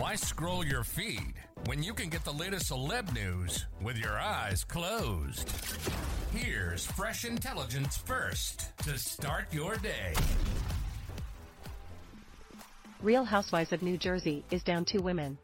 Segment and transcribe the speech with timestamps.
[0.00, 1.34] Why scroll your feed
[1.66, 5.52] when you can get the latest celeb news with your eyes closed?
[6.32, 10.14] Here's fresh intelligence first to start your day.
[13.02, 15.36] Real Housewives of New Jersey is down two women.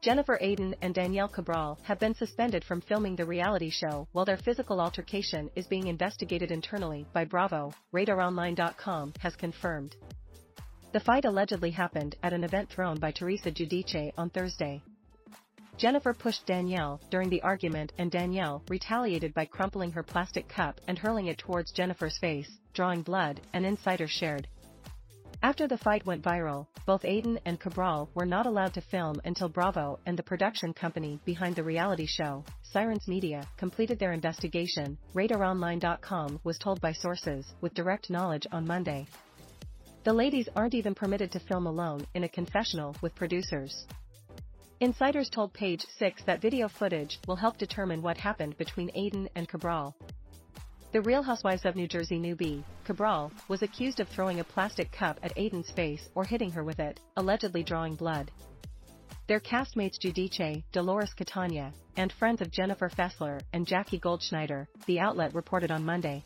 [0.00, 4.38] Jennifer Aydin and Danielle Cabral have been suspended from filming the reality show while their
[4.38, 9.94] physical altercation is being investigated internally by Bravo, RadarOnline.com has confirmed.
[10.90, 14.82] The fight allegedly happened at an event thrown by Teresa Giudice on Thursday.
[15.76, 20.98] Jennifer pushed Danielle during the argument and Danielle retaliated by crumpling her plastic cup and
[20.98, 24.48] hurling it towards Jennifer's face, drawing blood, an insider shared.
[25.42, 29.50] After the fight went viral, both Aydin and Cabral were not allowed to film until
[29.50, 36.40] Bravo and the production company behind the reality show, Sirens Media, completed their investigation, RadarOnline.com
[36.44, 39.06] was told by sources with direct knowledge on Monday.
[40.08, 43.84] The ladies aren't even permitted to film alone in a confessional with producers.
[44.80, 49.46] Insiders told Page 6 that video footage will help determine what happened between Aydin and
[49.46, 49.94] Cabral.
[50.92, 55.18] The Real Housewives of New Jersey newbie, Cabral, was accused of throwing a plastic cup
[55.22, 58.30] at Aydin's face or hitting her with it, allegedly drawing blood.
[59.26, 65.34] Their castmates Giudice, Dolores Catania, and friends of Jennifer Fessler and Jackie Goldschneider, the outlet
[65.34, 66.22] reported on Monday.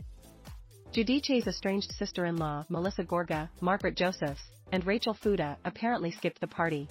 [0.93, 6.87] Giudice's estranged sister-in-law Melissa Gorga, Margaret Josephs, and Rachel Fuda apparently skipped the party.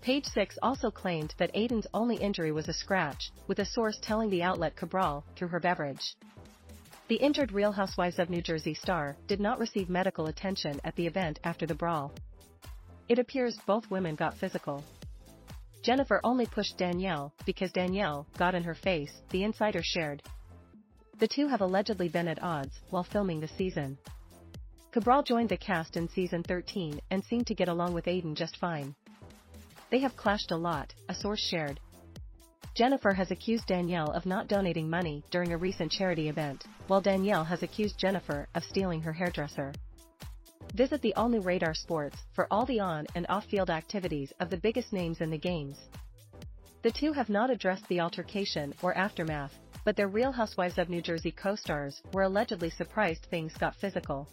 [0.00, 4.30] Page 6 also claimed that Aydin's only injury was a scratch, with a source telling
[4.30, 6.14] the outlet Cabral through her beverage.
[7.08, 11.08] The injured Real Housewives of New Jersey star did not receive medical attention at the
[11.08, 12.12] event after the brawl.
[13.08, 14.84] It appears both women got physical.
[15.82, 20.22] Jennifer only pushed Danielle because Danielle got in her face, the insider shared.
[21.20, 23.98] The two have allegedly been at odds while filming the season.
[24.90, 28.56] Cabral joined the cast in season 13 and seemed to get along with Aydin just
[28.56, 28.94] fine.
[29.90, 31.78] They have clashed a lot, a source shared.
[32.74, 37.44] Jennifer has accused Danielle of not donating money during a recent charity event, while Danielle
[37.44, 39.74] has accused Jennifer of stealing her hairdresser.
[40.74, 44.90] Visit the all-new Radar Sports for all the on and off-field activities of the biggest
[44.90, 45.76] names in the games.
[46.80, 49.52] The two have not addressed the altercation or aftermath,
[49.90, 54.28] but their Real Housewives of New Jersey co-stars were allegedly surprised things got physical.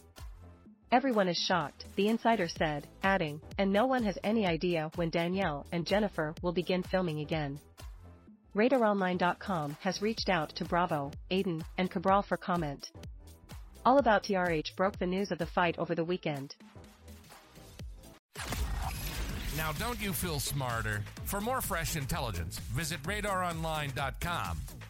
[0.91, 5.66] Everyone is shocked, the insider said, adding, and no one has any idea when Danielle
[5.72, 7.59] and Jennifer will begin filming again.
[8.56, 12.91] RadarOnline.com has reached out to Bravo, Aydin, and Cabral for comment.
[13.84, 16.53] All About TRH broke the news of the fight over the weekend.
[19.57, 21.03] Now, don't you feel smarter?
[21.25, 24.59] For more fresh intelligence, visit radaronline.com